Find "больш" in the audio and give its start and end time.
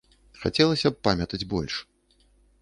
1.53-1.73